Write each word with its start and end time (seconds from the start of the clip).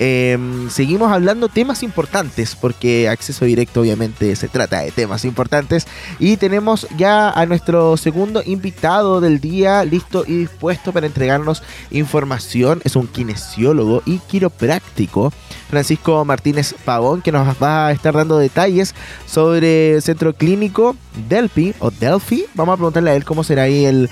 em, 0.00 0.68
seguimos 0.70 1.12
hablando 1.12 1.48
temas 1.48 1.84
importantes, 1.84 2.56
porque 2.56 3.08
acceso 3.08 3.44
directo 3.44 3.82
obviamente 3.82 4.34
se 4.34 4.48
trata 4.48 4.80
de 4.80 4.90
temas 4.90 5.24
importantes. 5.24 5.86
Y 6.18 6.38
tenemos 6.38 6.88
ya 6.96 7.30
a 7.30 7.46
nuestro 7.46 7.96
segundo 7.96 8.42
invitado 8.44 9.20
del 9.20 9.40
día 9.40 9.84
listo 9.84 10.24
y 10.26 10.38
dispuesto 10.38 10.92
para 10.92 11.06
entregarnos 11.06 11.62
información. 11.90 12.80
Es 12.84 12.96
un 12.96 13.06
kinesiólogo 13.06 14.02
y 14.06 14.18
quiropráctico, 14.18 15.32
Francisco 15.68 16.24
Martínez 16.24 16.74
Pavón, 16.84 17.22
que 17.22 17.30
nos 17.30 17.46
va 17.62 17.88
a 17.88 17.92
estar 17.92 18.14
dando 18.14 18.38
detalles 18.38 18.94
sobre 19.26 19.94
el 19.96 20.02
centro 20.02 20.34
clínico 20.34 20.96
Delphi 21.28 21.74
o 21.78 21.90
Delphi. 21.90 22.46
Vamos 22.54 22.74
a 22.74 22.76
preguntarle 22.76 23.10
a 23.10 23.14
él 23.14 23.24
cómo 23.24 23.44
será 23.44 23.62
ahí 23.64 23.84
el, 23.84 24.08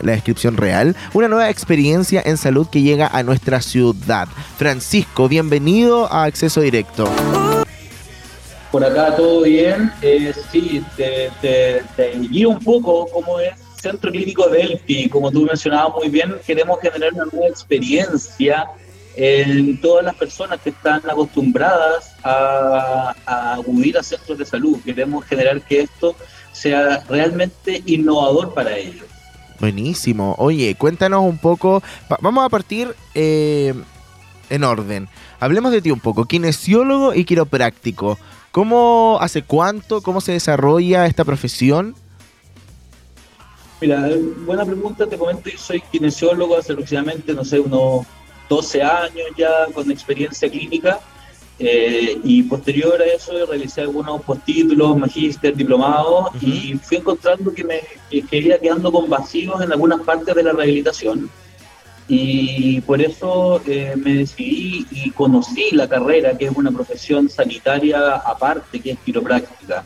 la 0.00 0.12
descripción 0.12 0.56
real. 0.56 0.96
Una 1.12 1.28
nueva 1.28 1.50
experiencia 1.50 2.22
en 2.24 2.36
salud 2.36 2.66
que 2.68 2.82
llega 2.82 3.06
a 3.06 3.22
nuestra 3.22 3.60
ciudad. 3.60 4.28
Francisco, 4.56 4.77
bienvenido 5.28 6.12
a 6.12 6.24
Acceso 6.24 6.60
Directo. 6.60 7.08
Por 8.70 8.84
acá 8.84 9.16
todo 9.16 9.42
bien. 9.42 9.90
Eh, 10.02 10.32
sí, 10.52 10.84
te, 10.96 11.30
te, 11.40 12.18
guío 12.18 12.50
un 12.50 12.58
poco 12.58 13.06
cómo 13.12 13.40
es 13.40 13.52
Centro 13.80 14.10
Clínico 14.10 14.48
Delphi. 14.48 15.08
Como 15.08 15.30
tú 15.30 15.42
mencionabas 15.42 15.94
muy 15.94 16.08
bien, 16.08 16.36
queremos 16.46 16.78
generar 16.80 17.12
una 17.14 17.24
nueva 17.32 17.48
experiencia 17.48 18.66
en 19.16 19.80
todas 19.80 20.04
las 20.04 20.14
personas 20.14 20.60
que 20.60 20.70
están 20.70 21.00
acostumbradas 21.08 22.14
a, 22.22 23.14
a 23.26 23.54
acudir 23.54 23.96
a 23.98 24.02
centros 24.02 24.38
de 24.38 24.44
salud. 24.44 24.78
Queremos 24.84 25.24
generar 25.24 25.60
que 25.62 25.80
esto 25.80 26.14
sea 26.52 27.04
realmente 27.08 27.82
innovador 27.86 28.54
para 28.54 28.76
ellos. 28.76 29.06
Buenísimo. 29.60 30.34
Oye, 30.38 30.74
cuéntanos 30.76 31.22
un 31.22 31.38
poco. 31.38 31.82
vamos 32.20 32.44
a 32.44 32.48
partir 32.48 32.94
eh, 33.14 33.74
en 34.50 34.64
orden. 34.64 35.08
Hablemos 35.40 35.72
de 35.72 35.82
ti 35.82 35.90
un 35.90 36.00
poco. 36.00 36.24
Kinesiólogo 36.24 37.14
y 37.14 37.24
quiropráctico. 37.24 38.18
¿Cómo, 38.50 39.18
hace 39.20 39.42
cuánto, 39.42 40.02
cómo 40.02 40.20
se 40.20 40.32
desarrolla 40.32 41.06
esta 41.06 41.24
profesión? 41.24 41.94
Mira, 43.80 44.08
buena 44.44 44.64
pregunta. 44.64 45.06
Te 45.06 45.16
comento, 45.16 45.48
yo 45.50 45.58
soy 45.58 45.80
kinesiólogo 45.80 46.56
hace 46.56 46.72
aproximadamente, 46.72 47.32
no 47.34 47.44
sé, 47.44 47.60
unos 47.60 48.06
12 48.48 48.82
años 48.82 49.26
ya 49.36 49.66
con 49.74 49.90
experiencia 49.90 50.50
clínica. 50.50 51.00
Eh, 51.60 52.20
y 52.22 52.44
posterior 52.44 53.02
a 53.02 53.04
eso 53.04 53.32
realicé 53.46 53.80
algunos 53.80 54.22
postítulos, 54.22 54.96
magíster, 54.96 55.56
diplomados 55.56 56.30
y 56.40 56.74
fui 56.74 56.98
encontrando 56.98 57.52
que 57.52 57.64
me 57.64 57.80
quería 58.30 58.60
quedando 58.60 58.92
con 58.92 59.10
vacíos 59.10 59.60
en 59.60 59.72
algunas 59.72 60.00
partes 60.02 60.36
de 60.36 60.44
la 60.44 60.52
rehabilitación 60.52 61.28
y 62.10 62.80
por 62.80 63.02
eso 63.02 63.60
eh, 63.66 63.94
me 63.94 64.14
decidí 64.14 64.86
y 64.90 65.10
conocí 65.10 65.70
la 65.72 65.86
carrera, 65.86 66.36
que 66.36 66.46
es 66.46 66.56
una 66.56 66.70
profesión 66.70 67.28
sanitaria 67.28 68.14
aparte, 68.14 68.80
que 68.80 68.92
es 68.92 68.98
quiropráctica, 69.00 69.84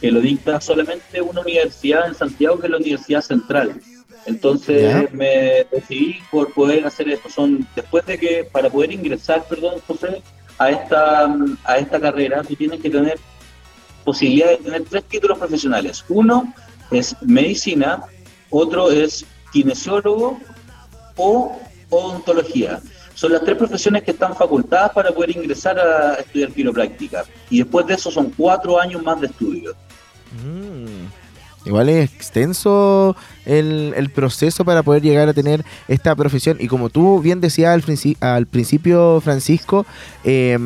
que 0.00 0.10
lo 0.10 0.20
dicta 0.20 0.60
solamente 0.60 1.22
una 1.22 1.40
universidad 1.40 2.08
en 2.08 2.16
Santiago, 2.16 2.58
que 2.58 2.66
es 2.66 2.70
la 2.72 2.78
Universidad 2.78 3.20
Central. 3.20 3.80
Entonces 4.26 5.12
me 5.12 5.64
decidí 5.70 6.16
por 6.32 6.52
poder 6.52 6.84
hacer 6.84 7.08
esto. 7.08 7.30
Son 7.30 7.66
después 7.76 8.04
de 8.06 8.18
que, 8.18 8.44
para 8.50 8.68
poder 8.68 8.90
ingresar, 8.90 9.44
perdón, 9.48 9.74
José, 9.86 10.20
a 10.58 10.70
esta, 10.70 11.32
a 11.64 11.78
esta 11.78 12.00
carrera, 12.00 12.42
tú 12.42 12.56
tienes 12.56 12.80
que 12.80 12.90
tener 12.90 13.20
posibilidad 14.04 14.50
de 14.50 14.56
tener 14.56 14.82
tres 14.82 15.04
títulos 15.04 15.38
profesionales. 15.38 16.04
Uno 16.08 16.52
es 16.90 17.16
medicina, 17.22 18.02
otro 18.50 18.90
es 18.90 19.24
kinesiólogo 19.52 20.40
o 21.16 21.58
odontología. 21.90 22.80
Son 23.14 23.32
las 23.32 23.44
tres 23.44 23.56
profesiones 23.56 24.02
que 24.02 24.10
están 24.12 24.34
facultadas 24.34 24.90
para 24.92 25.12
poder 25.12 25.30
ingresar 25.36 25.78
a 25.78 26.14
estudiar 26.14 26.50
quiropráctica. 26.50 27.24
Y 27.50 27.58
después 27.58 27.86
de 27.86 27.94
eso 27.94 28.10
son 28.10 28.30
cuatro 28.30 28.80
años 28.80 29.02
más 29.02 29.20
de 29.20 29.26
estudio. 29.26 29.74
Mm. 30.44 31.06
Igual 31.64 31.88
es 31.90 32.12
extenso 32.12 33.14
el, 33.44 34.10
proceso 34.12 34.64
para 34.64 34.82
poder 34.82 35.02
llegar 35.02 35.28
a 35.28 35.34
tener 35.34 35.64
esta 35.86 36.16
profesión. 36.16 36.56
Y 36.58 36.66
como 36.66 36.90
tú 36.90 37.20
bien 37.20 37.40
decías 37.40 37.72
al, 37.72 37.84
al 38.20 38.46
principio, 38.46 39.20
Francisco, 39.20 39.86
eh, 40.24 40.58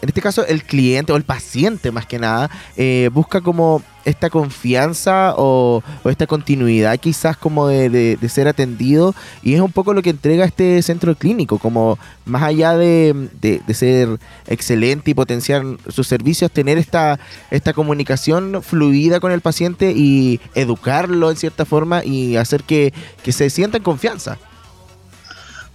en 0.00 0.08
este 0.08 0.20
caso 0.20 0.46
el 0.46 0.62
cliente 0.62 1.12
o 1.12 1.16
el 1.16 1.24
paciente 1.24 1.90
más 1.90 2.06
que 2.06 2.18
nada 2.18 2.50
eh, 2.76 3.10
busca 3.12 3.40
como 3.40 3.82
esta 4.04 4.30
confianza 4.30 5.34
o, 5.36 5.82
esta 6.06 6.26
continuidad 6.26 6.98
quizás 6.98 7.36
como 7.36 7.68
de, 7.68 8.18
ser 8.28 8.48
atendido 8.48 9.14
y 9.42 9.54
es 9.54 9.60
un 9.60 9.70
poco 9.70 9.92
lo 9.92 10.00
que 10.02 10.10
entrega 10.10 10.46
este 10.46 10.80
centro 10.82 11.14
clínico, 11.14 11.58
como 11.58 11.98
más 12.24 12.42
allá 12.42 12.76
de, 12.76 13.60
ser 13.72 14.18
excelente 14.46 15.10
y 15.10 15.14
potenciar 15.14 15.62
sus 15.88 16.06
servicios, 16.06 16.50
tener 16.50 16.78
esta, 16.78 17.18
esta 17.50 17.74
comunicación 17.74 18.62
fluida 18.62 19.20
con 19.20 19.32
el 19.32 19.42
paciente 19.42 19.92
y 19.94 20.40
educarlo 20.54 21.30
en 21.30 21.36
cierta 21.36 21.66
forma 21.66 22.02
y 22.04 22.36
hacer 22.36 22.62
que, 22.64 22.94
que 23.22 23.32
se 23.32 23.50
sienta 23.50 23.76
en 23.76 23.82
confianza. 23.82 24.38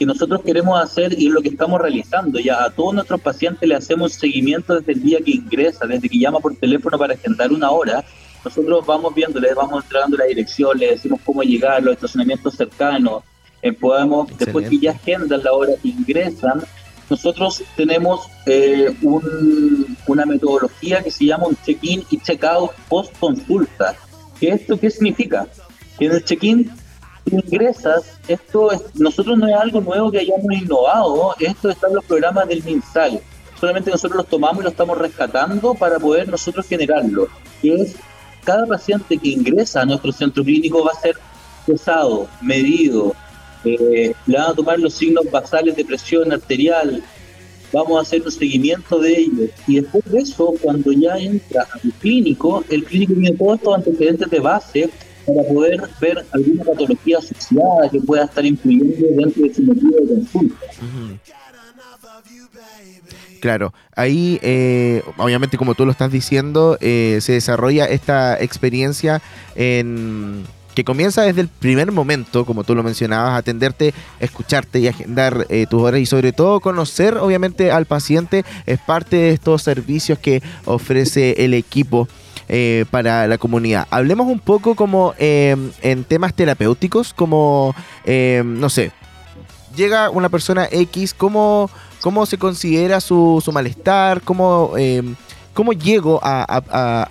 que 0.00 0.06
nosotros 0.06 0.40
queremos 0.42 0.80
hacer 0.80 1.12
y 1.12 1.26
es 1.26 1.32
lo 1.34 1.42
que 1.42 1.50
estamos 1.50 1.78
realizando. 1.78 2.40
Ya 2.40 2.64
a 2.64 2.70
todos 2.70 2.94
nuestros 2.94 3.20
pacientes 3.20 3.68
le 3.68 3.74
hacemos 3.74 4.14
seguimiento 4.14 4.74
desde 4.80 4.92
el 4.92 5.02
día 5.02 5.18
que 5.22 5.32
ingresa, 5.32 5.86
desde 5.86 6.08
que 6.08 6.18
llama 6.18 6.40
por 6.40 6.56
teléfono 6.56 6.96
para 6.96 7.12
agendar 7.12 7.52
una 7.52 7.70
hora. 7.70 8.02
Nosotros 8.42 8.86
vamos 8.86 9.14
viendo, 9.14 9.38
les 9.38 9.54
vamos 9.54 9.84
entregando 9.84 10.16
la 10.16 10.24
dirección, 10.24 10.78
les 10.78 10.92
decimos 10.92 11.20
cómo 11.22 11.42
llegar, 11.42 11.82
los 11.82 11.96
estacionamientos 11.96 12.54
cercanos. 12.54 13.24
Eh, 13.60 13.74
podemos, 13.74 14.26
después 14.38 14.70
que 14.70 14.78
ya 14.78 14.92
agendan 14.92 15.44
la 15.44 15.52
hora, 15.52 15.72
ingresan, 15.84 16.62
nosotros 17.10 17.62
tenemos 17.76 18.26
eh, 18.46 18.96
una 20.06 20.24
metodología 20.24 21.02
que 21.02 21.10
se 21.10 21.26
llama 21.26 21.48
un 21.48 21.58
check-in 21.62 22.04
y 22.08 22.18
check-out 22.20 22.70
post-consulta. 22.88 23.96
¿Qué 24.38 24.48
esto 24.48 24.80
qué 24.80 24.88
significa? 24.88 25.46
Que 25.98 26.06
en 26.06 26.12
el 26.12 26.24
check-in 26.24 26.70
ingresas, 27.32 28.18
esto 28.28 28.72
es, 28.72 28.82
nosotros 28.94 29.38
no 29.38 29.48
es 29.48 29.54
algo 29.54 29.80
nuevo 29.80 30.10
que 30.10 30.18
hayamos 30.18 30.52
innovado, 30.52 31.34
esto 31.38 31.70
está 31.70 31.88
en 31.88 31.94
los 31.94 32.04
programas 32.04 32.48
del 32.48 32.62
MinSal. 32.62 33.20
Solamente 33.58 33.90
nosotros 33.90 34.18
los 34.18 34.26
tomamos 34.26 34.60
y 34.60 34.64
los 34.64 34.72
estamos 34.72 34.96
rescatando 34.96 35.74
para 35.74 35.98
poder 35.98 36.28
nosotros 36.28 36.66
generarlo. 36.66 37.28
Es, 37.62 37.94
cada 38.44 38.66
paciente 38.66 39.18
que 39.18 39.28
ingresa 39.28 39.82
a 39.82 39.84
nuestro 39.84 40.12
centro 40.12 40.42
clínico 40.42 40.84
va 40.84 40.92
a 40.92 41.00
ser 41.00 41.16
pesado, 41.66 42.26
medido, 42.40 43.14
eh, 43.64 44.14
le 44.26 44.38
van 44.38 44.50
a 44.50 44.54
tomar 44.54 44.78
los 44.78 44.94
signos 44.94 45.30
basales 45.30 45.76
de 45.76 45.84
presión 45.84 46.32
arterial, 46.32 47.02
vamos 47.72 47.98
a 47.98 48.02
hacer 48.02 48.22
un 48.22 48.32
seguimiento 48.32 48.98
de 48.98 49.18
ellos. 49.18 49.50
Y 49.66 49.80
después 49.80 50.04
de 50.06 50.20
eso, 50.20 50.54
cuando 50.60 50.92
ya 50.92 51.18
entra 51.18 51.66
al 51.70 51.92
clínico, 52.00 52.64
el 52.68 52.84
clínico 52.84 53.14
tiene 53.14 53.36
todos 53.36 53.56
estos 53.58 53.74
antecedentes 53.74 54.30
de 54.30 54.40
base 54.40 54.90
para 55.34 55.48
poder 55.48 55.80
ver 56.00 56.24
alguna 56.32 56.64
patología 56.64 57.18
asociada 57.18 57.90
que 57.90 58.00
pueda 58.00 58.24
estar 58.24 58.44
influyendo 58.44 59.06
dentro 59.16 59.42
de 59.42 59.54
su 59.54 59.62
motivo 59.62 59.96
de 60.00 60.06
consulta. 60.06 60.66
Claro, 63.40 63.72
ahí 63.96 64.38
eh, 64.42 65.02
obviamente 65.16 65.56
como 65.56 65.74
tú 65.74 65.86
lo 65.86 65.92
estás 65.92 66.12
diciendo, 66.12 66.76
eh, 66.80 67.18
se 67.22 67.32
desarrolla 67.32 67.86
esta 67.86 68.38
experiencia 68.40 69.22
en 69.54 70.44
que 70.74 70.84
comienza 70.84 71.22
desde 71.22 71.40
el 71.40 71.48
primer 71.48 71.90
momento, 71.90 72.44
como 72.44 72.64
tú 72.64 72.74
lo 72.74 72.82
mencionabas, 72.82 73.36
atenderte, 73.36 73.92
escucharte 74.20 74.78
y 74.78 74.88
agendar 74.88 75.46
eh, 75.48 75.66
tus 75.68 75.82
horas 75.82 76.00
y 76.00 76.06
sobre 76.06 76.32
todo 76.32 76.60
conocer 76.60 77.16
obviamente 77.16 77.72
al 77.72 77.86
paciente 77.86 78.44
es 78.66 78.78
parte 78.78 79.16
de 79.16 79.30
estos 79.30 79.62
servicios 79.62 80.18
que 80.18 80.42
ofrece 80.66 81.44
el 81.44 81.54
equipo 81.54 82.08
eh, 82.52 82.84
para 82.90 83.28
la 83.28 83.38
comunidad. 83.38 83.86
Hablemos 83.90 84.26
un 84.26 84.40
poco 84.40 84.74
como 84.74 85.14
eh, 85.20 85.54
en 85.82 86.02
temas 86.02 86.34
terapéuticos, 86.34 87.14
como, 87.14 87.76
eh, 88.04 88.42
no 88.44 88.68
sé, 88.68 88.90
llega 89.76 90.10
una 90.10 90.28
persona 90.28 90.66
X, 90.68 91.14
¿cómo, 91.14 91.70
cómo 92.00 92.26
se 92.26 92.38
considera 92.38 93.00
su, 93.00 93.40
su 93.44 93.52
malestar? 93.52 94.22
¿Cómo, 94.22 94.72
cómo 95.54 95.72
llego 95.72 96.18
a, 96.24 97.08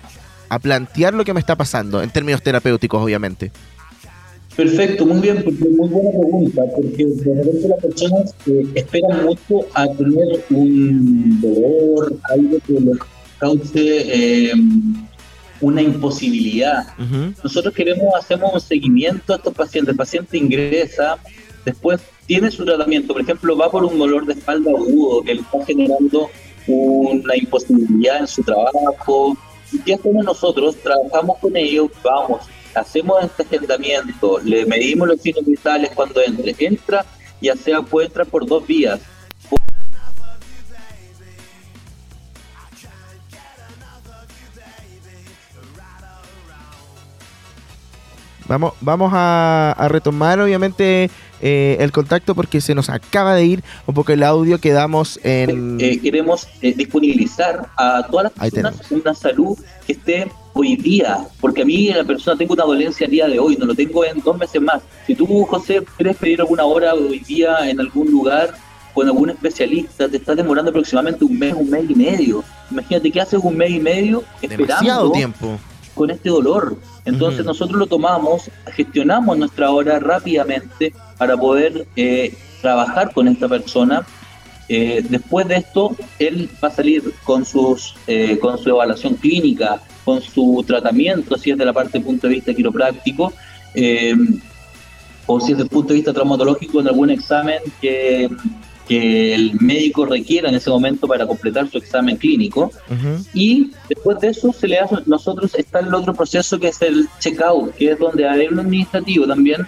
a, 0.50 0.58
plantear 0.58 1.14
lo 1.14 1.24
que 1.24 1.32
me 1.32 1.40
está 1.40 1.56
pasando 1.56 2.02
en 2.02 2.10
términos 2.10 2.42
terapéuticos, 2.42 3.02
obviamente? 3.02 3.50
Perfecto, 4.54 5.06
muy 5.06 5.20
bien, 5.20 5.42
porque 5.42 5.64
muy 5.70 5.88
buena 5.88 6.10
pregunta, 6.10 6.62
porque 6.76 7.06
de 7.06 7.34
repente 7.34 7.66
las 7.66 7.80
personas 7.80 8.34
esperan 8.74 9.24
mucho 9.24 9.66
a 9.72 9.86
tener 9.86 10.44
un 10.50 11.40
dolor, 11.40 12.14
algo 12.24 12.58
que 12.66 12.72
les 12.74 12.98
cause 13.38 14.52
una 15.60 15.82
imposibilidad. 15.82 16.94
Nosotros 17.42 17.74
queremos, 17.74 18.14
hacemos 18.18 18.54
un 18.54 18.60
seguimiento 18.60 19.32
a 19.32 19.36
estos 19.36 19.54
pacientes. 19.54 19.92
El 19.92 19.96
paciente 19.96 20.38
ingresa, 20.38 21.18
después 21.64 22.00
tiene 22.26 22.50
su 22.50 22.64
tratamiento, 22.64 23.12
por 23.12 23.22
ejemplo, 23.22 23.56
va 23.56 23.70
por 23.70 23.84
un 23.84 23.98
dolor 23.98 24.24
de 24.26 24.34
espalda 24.34 24.70
agudo 24.70 25.22
que 25.22 25.34
le 25.34 25.40
está 25.40 25.64
generando 25.64 26.30
una 26.66 27.36
imposibilidad 27.36 28.20
en 28.20 28.26
su 28.26 28.42
trabajo. 28.42 29.36
¿Y 29.72 29.78
qué 29.80 29.94
hacemos 29.94 30.24
nosotros? 30.24 30.76
Trabajamos 30.76 31.38
con 31.38 31.56
ellos, 31.56 31.90
vamos, 32.02 32.42
hacemos 32.74 33.24
este 33.24 33.42
agendamiento, 33.42 34.38
le 34.44 34.66
medimos 34.66 35.08
los 35.08 35.20
signos 35.20 35.44
vitales 35.44 35.90
cuando 35.94 36.20
entre. 36.22 36.54
Entra, 36.58 37.04
ya 37.40 37.56
sea 37.56 37.82
puede 37.82 38.08
entrar 38.08 38.26
por 38.26 38.46
dos 38.46 38.66
vías 38.66 39.00
Vamos, 48.50 48.72
vamos 48.80 49.12
a, 49.14 49.86
retomar 49.90 50.40
obviamente 50.40 51.08
eh, 51.40 51.76
el 51.78 51.92
contacto 51.92 52.34
porque 52.34 52.60
se 52.60 52.74
nos 52.74 52.90
acaba 52.90 53.36
de 53.36 53.44
ir 53.44 53.62
un 53.86 53.94
poco 53.94 54.10
el 54.10 54.24
audio 54.24 54.58
que 54.58 54.72
damos 54.72 55.20
en... 55.22 55.78
Eh, 55.80 56.00
queremos 56.00 56.48
eh, 56.60 56.74
disponibilizar 56.76 57.68
a 57.76 58.04
todas 58.10 58.24
las 58.24 58.32
personas 58.32 58.90
una 58.90 59.14
salud 59.14 59.56
que 59.86 59.92
esté 59.92 60.26
hoy 60.52 60.74
día, 60.74 61.28
porque 61.40 61.62
a 61.62 61.64
mí 61.64 61.90
la 61.90 62.02
persona 62.02 62.36
tengo 62.36 62.54
una 62.54 62.64
dolencia 62.64 63.04
el 63.04 63.12
día 63.12 63.28
de 63.28 63.38
hoy, 63.38 63.56
no 63.56 63.66
lo 63.66 63.74
tengo 63.76 64.04
en 64.04 64.20
dos 64.20 64.36
meses 64.36 64.60
más. 64.60 64.82
Si 65.06 65.14
tú, 65.14 65.44
José, 65.44 65.84
quieres 65.96 66.16
pedir 66.16 66.40
alguna 66.40 66.64
hora 66.64 66.94
hoy 66.94 67.20
día 67.20 67.70
en 67.70 67.78
algún 67.78 68.10
lugar 68.10 68.52
con 68.94 69.06
algún 69.06 69.30
especialista, 69.30 70.08
te 70.08 70.16
estás 70.16 70.36
demorando 70.36 70.70
aproximadamente 70.70 71.24
un 71.24 71.38
mes, 71.38 71.54
un 71.54 71.70
mes 71.70 71.88
y 71.88 71.94
medio. 71.94 72.42
Imagínate 72.68 73.12
qué 73.12 73.20
haces 73.20 73.38
un 73.40 73.56
mes 73.56 73.70
y 73.70 73.78
medio 73.78 74.24
esperando. 74.42 74.82
Demasiado 74.82 75.12
tiempo 75.12 75.60
con 75.94 76.10
este 76.10 76.28
dolor. 76.28 76.76
Entonces 77.04 77.44
nosotros 77.44 77.78
lo 77.78 77.86
tomamos, 77.86 78.50
gestionamos 78.72 79.36
nuestra 79.38 79.70
hora 79.70 79.98
rápidamente 79.98 80.92
para 81.18 81.36
poder 81.36 81.86
eh, 81.96 82.34
trabajar 82.60 83.12
con 83.12 83.28
esta 83.28 83.48
persona. 83.48 84.06
Eh, 84.68 85.04
después 85.08 85.48
de 85.48 85.56
esto, 85.56 85.96
él 86.18 86.48
va 86.62 86.68
a 86.68 86.70
salir 86.70 87.12
con, 87.24 87.44
sus, 87.44 87.96
eh, 88.06 88.38
con 88.38 88.56
su 88.58 88.68
evaluación 88.68 89.14
clínica, 89.14 89.80
con 90.04 90.22
su 90.22 90.64
tratamiento, 90.66 91.36
si 91.36 91.50
es 91.50 91.58
de 91.58 91.64
la 91.64 91.72
parte 91.72 91.98
de 91.98 92.04
punto 92.04 92.28
de 92.28 92.34
vista 92.34 92.54
quiropráctico, 92.54 93.32
o 95.26 95.40
si 95.40 95.52
es 95.52 95.58
del 95.58 95.68
punto 95.68 95.88
de 95.88 95.94
vista 95.94 96.12
traumatológico, 96.12 96.80
en 96.80 96.88
algún 96.88 97.10
examen 97.10 97.58
que 97.80 98.28
que 98.90 99.36
el 99.36 99.54
médico 99.60 100.04
requiera 100.04 100.48
en 100.48 100.56
ese 100.56 100.68
momento 100.68 101.06
para 101.06 101.24
completar 101.24 101.70
su 101.70 101.78
examen 101.78 102.16
clínico. 102.16 102.72
Y 103.32 103.70
después 103.88 104.18
de 104.18 104.30
eso 104.30 104.52
se 104.52 104.66
le 104.66 104.80
hace, 104.80 104.96
nosotros 105.06 105.54
está 105.54 105.78
el 105.78 105.94
otro 105.94 106.12
proceso 106.12 106.58
que 106.58 106.66
es 106.66 106.82
el 106.82 107.08
checkout, 107.20 107.72
que 107.76 107.92
es 107.92 107.98
donde 108.00 108.28
hay 108.28 108.48
un 108.48 108.58
administrativo 108.58 109.28
también, 109.28 109.64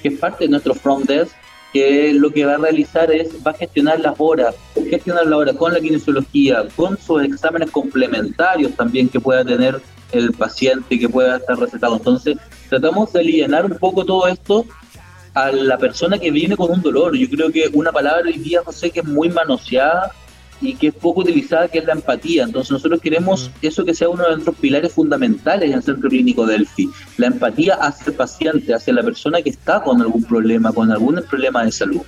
que 0.00 0.08
es 0.08 0.18
parte 0.18 0.44
de 0.44 0.52
nuestro 0.52 0.74
front 0.74 1.04
desk, 1.04 1.34
que 1.74 2.14
lo 2.14 2.30
que 2.30 2.46
va 2.46 2.54
a 2.54 2.56
realizar 2.56 3.12
es, 3.12 3.28
va 3.46 3.50
a 3.50 3.54
gestionar 3.54 4.00
las 4.00 4.14
horas, 4.16 4.54
gestionar 4.88 5.26
la 5.26 5.36
hora 5.36 5.52
con 5.52 5.74
la 5.74 5.78
kinesiología, 5.78 6.64
con 6.74 6.96
sus 6.96 7.24
exámenes 7.24 7.70
complementarios 7.70 8.74
también 8.74 9.10
que 9.10 9.20
pueda 9.20 9.44
tener 9.44 9.82
el 10.12 10.32
paciente 10.32 10.98
que 10.98 11.10
pueda 11.10 11.36
estar 11.36 11.58
recetado. 11.58 11.96
Entonces, 11.96 12.38
tratamos 12.70 13.12
de 13.12 13.20
aliviar 13.20 13.66
un 13.66 13.76
poco 13.76 14.02
todo 14.06 14.28
esto 14.28 14.64
a 15.34 15.50
la 15.50 15.78
persona 15.78 16.18
que 16.18 16.30
viene 16.30 16.56
con 16.56 16.70
un 16.70 16.82
dolor. 16.82 17.16
Yo 17.16 17.28
creo 17.28 17.50
que 17.50 17.70
una 17.72 17.92
palabra 17.92 18.22
hoy 18.26 18.38
día, 18.38 18.60
José, 18.64 18.90
que 18.90 19.00
es 19.00 19.06
muy 19.06 19.28
manoseada 19.28 20.12
y 20.60 20.74
que 20.74 20.88
es 20.88 20.94
poco 20.94 21.22
utilizada, 21.22 21.68
que 21.68 21.78
es 21.78 21.84
la 21.84 21.92
empatía. 21.92 22.44
Entonces 22.44 22.70
nosotros 22.70 23.00
queremos 23.00 23.50
eso 23.60 23.84
que 23.84 23.94
sea 23.94 24.08
uno 24.08 24.24
de 24.24 24.30
nuestros 24.32 24.56
pilares 24.56 24.92
fundamentales 24.92 25.70
en 25.70 25.76
el 25.76 25.82
Centro 25.82 26.08
Clínico 26.08 26.46
Delphi. 26.46 26.88
La 27.16 27.26
empatía 27.26 27.74
hacia 27.74 28.10
el 28.10 28.14
paciente, 28.14 28.74
hacia 28.74 28.92
la 28.92 29.02
persona 29.02 29.42
que 29.42 29.50
está 29.50 29.82
con 29.82 30.00
algún 30.00 30.24
problema, 30.24 30.72
con 30.72 30.90
algún 30.90 31.22
problema 31.28 31.64
de 31.64 31.72
salud. 31.72 32.02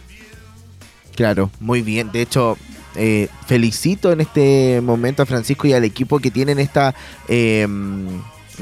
Claro, 1.17 1.50
muy 1.61 1.82
bien. 1.82 2.11
De 2.12 2.23
hecho, 2.23 2.56
eh, 2.97 3.29
felicito 3.47 4.12
en 4.12 4.20
este 4.20 4.81
momento 4.81 5.23
a 5.23 5.27
Francisco 5.27 5.67
y 5.67 5.73
al 5.73 5.85
equipo 5.85 6.19
que 6.19 6.31
tienen 6.31 6.59
esta... 6.59 6.94
Eh, 7.29 7.67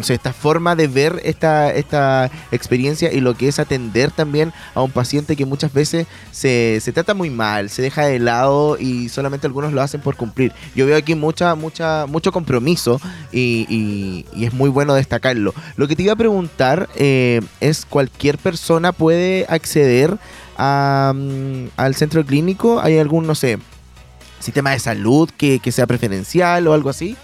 esta 0.08 0.32
forma 0.32 0.74
de 0.74 0.88
ver 0.88 1.20
esta, 1.24 1.72
esta 1.72 2.30
experiencia 2.50 3.12
y 3.12 3.20
lo 3.20 3.34
que 3.34 3.48
es 3.48 3.58
atender 3.58 4.10
también 4.10 4.52
a 4.74 4.82
un 4.82 4.90
paciente 4.90 5.36
que 5.36 5.46
muchas 5.46 5.72
veces 5.72 6.06
se, 6.30 6.78
se 6.80 6.92
trata 6.92 7.14
muy 7.14 7.30
mal, 7.30 7.70
se 7.70 7.82
deja 7.82 8.06
de 8.06 8.18
lado 8.18 8.76
y 8.78 9.08
solamente 9.08 9.46
algunos 9.46 9.72
lo 9.72 9.82
hacen 9.82 10.00
por 10.00 10.16
cumplir. 10.16 10.52
Yo 10.74 10.86
veo 10.86 10.96
aquí 10.96 11.14
mucha, 11.14 11.54
mucha, 11.54 12.06
mucho 12.06 12.32
compromiso 12.32 13.00
y, 13.32 14.26
es 14.36 14.52
muy 14.52 14.70
bueno 14.70 14.94
destacarlo. 14.94 15.54
Lo 15.76 15.86
que 15.88 15.96
te 15.96 16.02
iba 16.02 16.12
a 16.12 16.16
preguntar 16.16 16.88
eh, 16.96 17.40
es, 17.60 17.84
¿cualquier 17.84 18.38
persona 18.38 18.92
puede 18.92 19.46
acceder 19.48 20.16
a, 20.56 21.12
mm, 21.14 21.68
al 21.76 21.94
centro 21.94 22.24
clínico? 22.24 22.80
¿Hay 22.80 22.98
algún, 22.98 23.26
no 23.26 23.34
sé, 23.34 23.58
sistema 24.40 24.72
de 24.72 24.78
salud 24.78 25.30
que, 25.36 25.60
que 25.60 25.72
sea 25.72 25.86
preferencial 25.86 26.66
o 26.66 26.72
algo 26.72 26.90
así? 26.90 27.16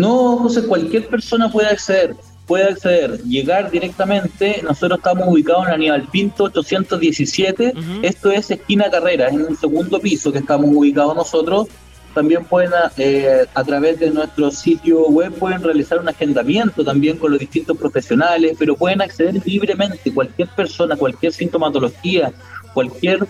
No, 0.00 0.38
José, 0.38 0.66
cualquier 0.66 1.08
persona 1.08 1.52
puede 1.52 1.68
acceder, 1.68 2.16
puede 2.46 2.64
acceder, 2.64 3.20
llegar 3.24 3.70
directamente. 3.70 4.62
Nosotros 4.62 4.98
estamos 4.98 5.28
ubicados 5.28 5.66
en 5.66 5.74
Aníbal 5.74 6.08
Pinto 6.10 6.44
817. 6.44 7.74
Esto 8.00 8.30
es 8.30 8.50
esquina 8.50 8.90
carrera, 8.90 9.28
en 9.28 9.42
un 9.42 9.58
segundo 9.58 10.00
piso 10.00 10.32
que 10.32 10.38
estamos 10.38 10.70
ubicados 10.72 11.14
nosotros. 11.14 11.68
También 12.14 12.46
pueden, 12.46 12.70
eh, 12.96 13.44
a 13.52 13.62
través 13.62 14.00
de 14.00 14.10
nuestro 14.10 14.50
sitio 14.50 15.06
web, 15.08 15.34
pueden 15.34 15.62
realizar 15.62 15.98
un 15.98 16.08
agendamiento 16.08 16.82
también 16.82 17.18
con 17.18 17.32
los 17.32 17.38
distintos 17.38 17.76
profesionales, 17.76 18.56
pero 18.58 18.76
pueden 18.76 19.02
acceder 19.02 19.34
libremente. 19.44 20.14
Cualquier 20.14 20.48
persona, 20.48 20.96
cualquier 20.96 21.34
sintomatología, 21.34 22.32
cualquier 22.72 23.26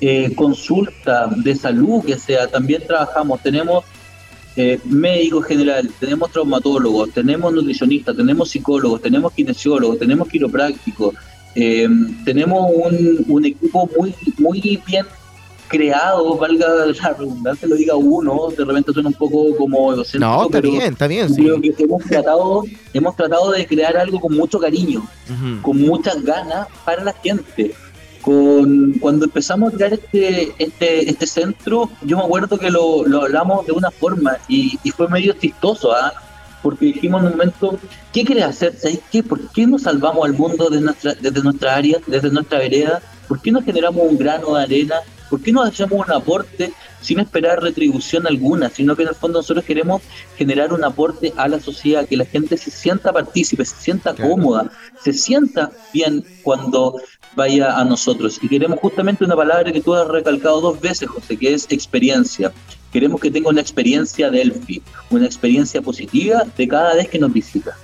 eh, 0.00 0.34
consulta 0.34 1.28
de 1.36 1.54
salud 1.54 2.02
que 2.02 2.18
sea, 2.18 2.48
también 2.48 2.82
trabajamos. 2.86 3.42
Tenemos 3.42 3.84
eh, 4.56 4.78
médico 4.84 5.42
general, 5.42 5.90
tenemos 5.98 6.30
traumatólogos, 6.30 7.10
tenemos 7.10 7.52
nutricionistas, 7.52 8.16
tenemos 8.16 8.50
psicólogos, 8.50 9.02
tenemos 9.02 9.32
kinesiólogos, 9.32 9.98
tenemos 9.98 10.28
quiroprácticos, 10.28 11.14
eh, 11.56 11.88
tenemos 12.24 12.70
un, 13.26 13.44
equipo 13.44 13.88
muy, 13.98 14.14
muy 14.38 14.60
bien 14.86 15.06
creado, 15.66 16.36
valga 16.36 16.68
la 16.86 17.12
redundancia, 17.14 17.66
lo 17.66 17.74
diga 17.74 17.96
uno, 17.96 18.48
de 18.56 18.64
repente 18.64 18.92
suena 18.92 19.08
un 19.08 19.14
poco 19.14 19.56
como 19.56 19.92
egocéntrico. 19.92 20.24
No, 20.24 20.44
está 20.44 20.60
bien, 20.60 20.92
está 20.92 21.06
bien, 21.08 21.34
sí. 21.34 21.44
que 21.76 21.82
hemos 21.82 22.04
tratado, 22.04 22.62
hemos 22.92 23.16
tratado 23.16 23.50
de 23.50 23.66
crear 23.66 23.96
algo 23.96 24.20
con 24.20 24.36
mucho 24.36 24.60
cariño, 24.60 25.04
con 25.62 25.80
muchas 25.80 26.22
ganas 26.22 26.68
para 26.84 27.02
la 27.02 27.12
gente 27.12 27.74
con 28.24 28.94
cuando 29.00 29.26
empezamos 29.26 29.72
a 29.72 29.76
crear 29.76 29.92
este, 29.92 30.54
este, 30.58 31.10
este 31.10 31.26
centro, 31.26 31.90
yo 32.02 32.16
me 32.16 32.24
acuerdo 32.24 32.58
que 32.58 32.70
lo, 32.70 33.06
lo 33.06 33.22
hablamos 33.22 33.66
de 33.66 33.72
una 33.72 33.90
forma 33.90 34.38
y, 34.48 34.78
fue 34.96 35.08
medio 35.08 35.34
chistoso, 35.34 35.92
¿ah? 35.92 36.14
porque 36.62 36.86
dijimos 36.86 37.20
en 37.20 37.26
un 37.26 37.32
momento, 37.32 37.78
¿qué 38.12 38.24
querés 38.24 38.44
hacer? 38.44 38.74
¿Sabes 38.78 39.00
qué? 39.12 39.22
¿Por 39.22 39.48
qué 39.50 39.66
no 39.66 39.78
salvamos 39.78 40.24
al 40.24 40.32
mundo 40.32 40.70
de 40.70 40.80
nuestra, 40.80 41.14
desde 41.14 41.42
nuestra 41.42 41.74
área, 41.76 41.98
desde 42.06 42.30
nuestra 42.30 42.58
vereda? 42.58 43.02
¿Por 43.28 43.42
qué 43.42 43.52
no 43.52 43.60
generamos 43.60 44.02
un 44.08 44.16
grano 44.16 44.54
de 44.54 44.62
arena? 44.62 44.96
¿Por 45.34 45.42
qué 45.42 45.50
no 45.50 45.62
hacemos 45.62 46.06
un 46.06 46.14
aporte 46.14 46.72
sin 47.00 47.18
esperar 47.18 47.60
retribución 47.60 48.24
alguna, 48.24 48.70
sino 48.70 48.94
que 48.94 49.02
en 49.02 49.08
el 49.08 49.16
fondo 49.16 49.40
nosotros 49.40 49.64
queremos 49.64 50.00
generar 50.38 50.72
un 50.72 50.84
aporte 50.84 51.32
a 51.36 51.48
la 51.48 51.58
sociedad, 51.58 52.06
que 52.06 52.16
la 52.16 52.24
gente 52.24 52.56
se 52.56 52.70
sienta 52.70 53.12
partícipe, 53.12 53.64
se 53.64 53.74
sienta 53.74 54.14
cómoda, 54.14 54.70
se 55.02 55.12
sienta 55.12 55.72
bien 55.92 56.24
cuando 56.44 57.00
vaya 57.34 57.76
a 57.76 57.84
nosotros. 57.84 58.38
Y 58.42 58.48
queremos 58.48 58.78
justamente 58.78 59.24
una 59.24 59.34
palabra 59.34 59.72
que 59.72 59.80
tú 59.80 59.92
has 59.92 60.06
recalcado 60.06 60.60
dos 60.60 60.80
veces, 60.80 61.08
José, 61.08 61.36
que 61.36 61.52
es 61.52 61.66
experiencia. 61.68 62.52
Queremos 62.92 63.20
que 63.20 63.32
tenga 63.32 63.48
una 63.48 63.60
experiencia 63.60 64.30
de 64.30 64.40
Elfi, 64.40 64.82
una 65.10 65.26
experiencia 65.26 65.82
positiva 65.82 66.44
de 66.56 66.68
cada 66.68 66.94
vez 66.94 67.08
que 67.08 67.18
nos 67.18 67.32
visita. 67.32 67.76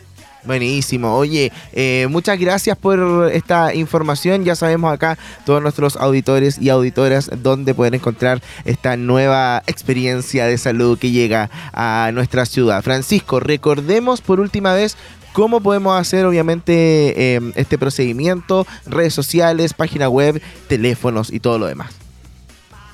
Buenísimo. 0.44 1.16
Oye, 1.16 1.52
eh, 1.72 2.06
muchas 2.10 2.38
gracias 2.38 2.76
por 2.76 3.30
esta 3.32 3.74
información. 3.74 4.44
Ya 4.44 4.54
sabemos 4.54 4.92
acá 4.92 5.18
todos 5.44 5.62
nuestros 5.62 5.96
auditores 5.96 6.58
y 6.60 6.70
auditoras 6.70 7.30
dónde 7.42 7.74
pueden 7.74 7.94
encontrar 7.94 8.42
esta 8.64 8.96
nueva 8.96 9.62
experiencia 9.66 10.46
de 10.46 10.56
salud 10.58 10.98
que 10.98 11.10
llega 11.10 11.50
a 11.72 12.10
nuestra 12.12 12.46
ciudad. 12.46 12.82
Francisco, 12.82 13.40
recordemos 13.40 14.20
por 14.20 14.40
última 14.40 14.74
vez 14.74 14.96
cómo 15.32 15.60
podemos 15.60 15.98
hacer 15.98 16.24
obviamente 16.24 17.34
em, 17.34 17.52
este 17.56 17.78
procedimiento, 17.78 18.66
redes 18.86 19.14
sociales, 19.14 19.74
página 19.74 20.08
web, 20.08 20.40
teléfonos 20.68 21.32
y 21.32 21.40
todo 21.40 21.58
lo 21.58 21.66
demás. 21.66 21.92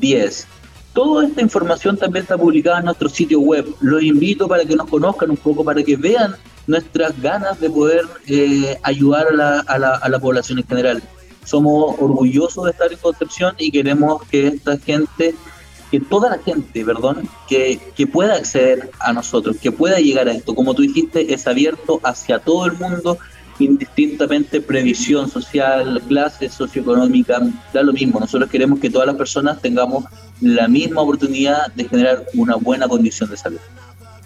10. 0.00 0.46
Toda 0.92 1.26
esta 1.26 1.40
información 1.40 1.96
también 1.96 2.24
está 2.24 2.36
publicada 2.36 2.80
en 2.80 2.86
nuestro 2.86 3.08
sitio 3.08 3.38
web. 3.40 3.64
Los 3.80 4.02
invito 4.02 4.48
para 4.48 4.64
que 4.64 4.74
nos 4.74 4.88
conozcan 4.88 5.30
un 5.30 5.36
poco, 5.36 5.64
para 5.64 5.84
que 5.84 5.96
vean 5.96 6.34
nuestras 6.66 7.20
ganas 7.20 7.60
de 7.60 7.70
poder 7.70 8.02
eh, 8.26 8.78
ayudar 8.82 9.28
a 9.28 9.32
la, 9.32 9.60
a, 9.60 9.78
la, 9.78 9.94
a 9.94 10.08
la 10.08 10.18
población 10.18 10.58
en 10.58 10.66
general. 10.66 11.02
Somos 11.44 11.96
orgullosos 11.98 12.64
de 12.64 12.70
estar 12.70 12.92
en 12.92 12.98
Concepción 12.98 13.54
y 13.58 13.70
queremos 13.70 14.22
que 14.30 14.48
esta 14.48 14.78
gente 14.78 15.34
que 15.92 16.00
toda 16.00 16.30
la 16.30 16.38
gente, 16.38 16.86
perdón, 16.86 17.28
que, 17.46 17.78
que, 17.94 18.06
pueda 18.06 18.36
acceder 18.36 18.90
a 18.98 19.12
nosotros, 19.12 19.58
que 19.60 19.70
pueda 19.70 19.98
llegar 19.98 20.26
a 20.26 20.32
esto. 20.32 20.54
Como 20.54 20.72
tú 20.72 20.80
dijiste, 20.80 21.34
es 21.34 21.46
abierto 21.46 22.00
hacia 22.02 22.38
todo 22.38 22.64
el 22.64 22.72
mundo, 22.72 23.18
indistintamente 23.58 24.62
previsión 24.62 25.30
social, 25.30 26.02
clase 26.08 26.48
socioeconómica, 26.48 27.42
da 27.74 27.82
lo 27.82 27.92
mismo. 27.92 28.18
Nosotros 28.18 28.48
queremos 28.48 28.80
que 28.80 28.88
todas 28.88 29.06
las 29.06 29.16
personas 29.16 29.60
tengamos 29.60 30.06
la 30.40 30.66
misma 30.66 31.02
oportunidad 31.02 31.70
de 31.74 31.84
generar 31.84 32.24
una 32.32 32.56
buena 32.56 32.88
condición 32.88 33.28
de 33.28 33.36
salud. 33.36 33.60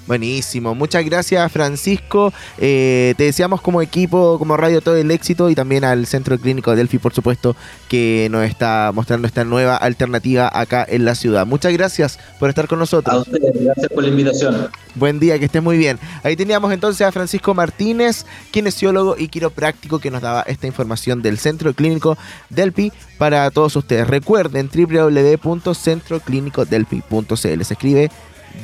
Buenísimo, 0.06 0.74
muchas 0.74 1.04
gracias 1.04 1.50
Francisco. 1.50 2.32
Eh, 2.58 3.14
te 3.16 3.24
deseamos 3.24 3.60
como 3.60 3.82
equipo, 3.82 4.38
como 4.38 4.56
radio, 4.56 4.80
todo 4.80 4.96
el 4.96 5.10
éxito 5.10 5.50
y 5.50 5.56
también 5.56 5.82
al 5.82 6.06
Centro 6.06 6.38
Clínico 6.38 6.76
Delphi, 6.76 6.98
por 6.98 7.12
supuesto, 7.12 7.56
que 7.88 8.28
nos 8.30 8.44
está 8.44 8.92
mostrando 8.94 9.26
esta 9.26 9.44
nueva 9.44 9.76
alternativa 9.76 10.48
acá 10.52 10.86
en 10.88 11.04
la 11.04 11.16
ciudad. 11.16 11.44
Muchas 11.44 11.72
gracias 11.72 12.20
por 12.38 12.50
estar 12.50 12.68
con 12.68 12.78
nosotros. 12.78 13.16
A 13.16 13.18
ustedes, 13.18 13.64
gracias 13.64 13.88
por 13.92 14.04
la 14.04 14.10
invitación. 14.10 14.68
Buen 14.94 15.18
día, 15.18 15.40
que 15.40 15.46
estés 15.46 15.62
muy 15.62 15.76
bien. 15.76 15.98
Ahí 16.22 16.36
teníamos 16.36 16.72
entonces 16.72 17.04
a 17.06 17.10
Francisco 17.10 17.52
Martínez, 17.52 18.26
kinesiólogo 18.52 19.16
y 19.18 19.26
quiropráctico, 19.28 19.98
que 19.98 20.12
nos 20.12 20.22
daba 20.22 20.42
esta 20.42 20.68
información 20.68 21.20
del 21.20 21.38
Centro 21.38 21.74
Clínico 21.74 22.16
Delphi 22.48 22.92
para 23.18 23.50
todos 23.50 23.74
ustedes. 23.74 24.06
Recuerden 24.06 24.70
www.centroclínicodelphi.cl. 24.72 27.36
Se 27.36 27.74
escribe 27.74 28.08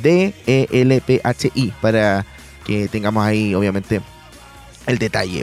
D-E-L-P-H-I 0.01 1.73
para 1.81 2.25
que 2.65 2.87
tengamos 2.87 3.25
ahí 3.25 3.53
obviamente 3.55 4.01
el 4.87 4.97
detalle. 4.97 5.41